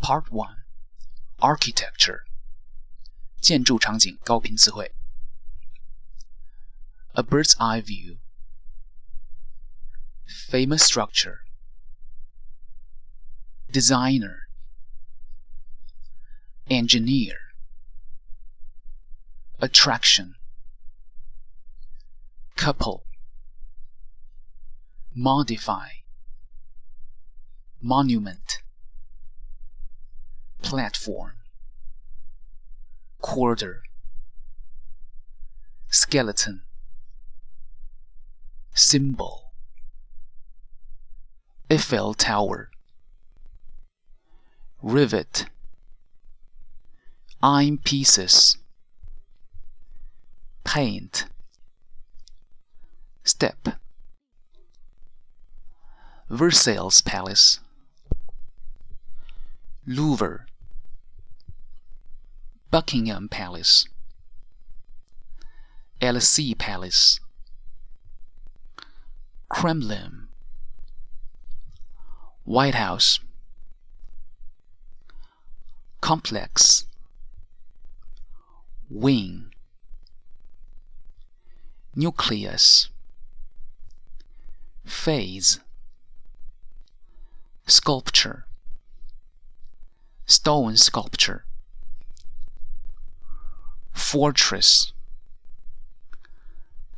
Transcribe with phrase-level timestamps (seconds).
[0.00, 0.64] Part One
[1.38, 2.24] Architecture
[3.40, 4.94] 建筑场景高频词汇
[7.12, 8.18] A bird's eye view
[10.26, 11.40] Famous structure
[13.70, 14.48] Designer
[16.68, 17.36] Engineer
[19.58, 20.34] Attraction
[22.56, 23.04] Couple
[25.14, 26.02] Modify
[27.80, 28.59] Monument
[30.71, 31.33] platform,
[33.19, 33.83] quarter,
[35.89, 36.61] skeleton,
[38.73, 39.51] symbol,
[41.69, 42.69] Eiffel Tower,
[44.81, 45.47] rivet,
[47.43, 48.57] iron pieces,
[50.63, 51.25] paint,
[53.25, 53.67] step,
[56.29, 57.59] Versailles Palace,
[59.85, 60.45] Louvre,
[62.71, 63.85] Buckingham Palace,
[65.99, 67.19] Elysee Palace,
[69.49, 70.29] Kremlin,
[72.45, 73.19] White House,
[75.99, 76.85] Complex,
[78.89, 79.51] Wing,
[81.93, 82.87] Nucleus,
[84.85, 85.59] Phase,
[87.67, 88.45] Sculpture,
[90.25, 91.43] Stone Sculpture
[94.01, 94.91] fortress,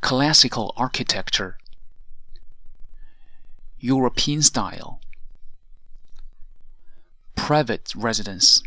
[0.00, 1.58] classical architecture,
[3.78, 5.00] European style,
[7.36, 8.62] private residence,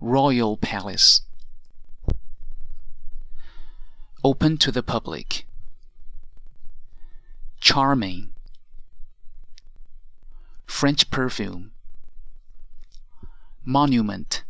[0.00, 1.22] royal palace,
[4.24, 5.44] open to the public,
[7.60, 8.30] charming,
[10.66, 11.72] French perfume,
[13.64, 14.44] monument,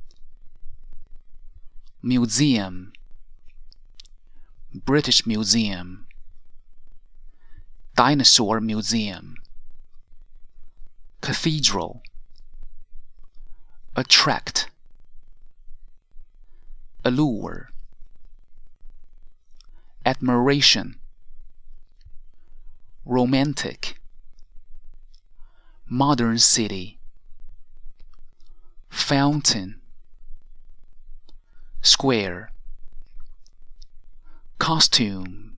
[2.03, 2.93] museum.
[4.73, 6.07] British Museum.
[7.97, 9.37] Dinosaur Museum.
[11.21, 12.03] Cathedral.
[13.97, 14.71] Attract
[17.05, 17.71] Allure
[20.07, 20.97] Admiration.
[23.05, 23.99] Romantic.
[25.89, 26.99] Modern City.
[28.91, 29.81] Fountain
[31.89, 32.51] square.
[34.59, 35.57] Costume.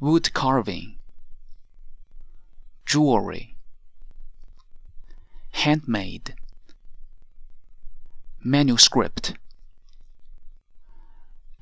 [0.00, 0.96] Wood carving.
[2.84, 3.56] Jewelry.
[5.52, 6.34] Handmade.
[8.42, 9.34] Manuscript.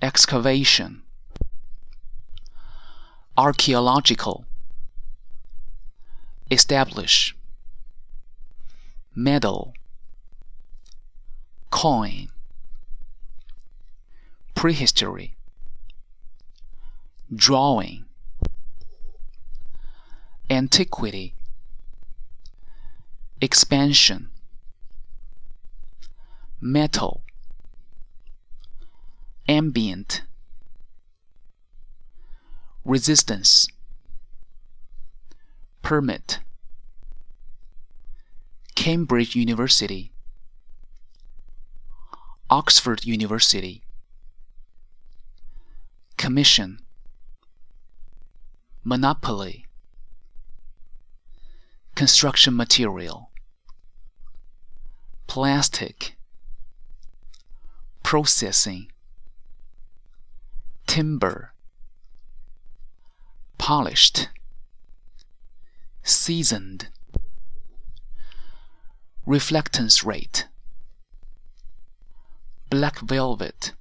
[0.00, 1.02] Excavation.
[3.36, 4.46] Archaeological.
[6.50, 7.36] Establish.
[9.14, 9.74] Medal
[11.70, 12.28] coin
[14.54, 15.36] prehistory.
[17.34, 18.04] Drawing.
[20.48, 21.34] Antiquity.
[23.40, 24.30] Expansion.
[26.60, 27.22] Metal.
[29.48, 30.22] Ambient.
[32.84, 33.66] Resistance.
[35.82, 36.40] Permit.
[38.74, 40.10] Cambridge University.
[42.50, 43.83] Oxford University
[46.24, 46.78] commission
[48.82, 49.66] monopoly
[51.94, 53.28] construction material
[55.26, 56.16] plastic
[58.02, 58.86] processing
[60.86, 61.52] timber
[63.58, 64.30] polished
[66.02, 66.88] seasoned
[69.26, 70.46] reflectance rate
[72.70, 73.72] black velvet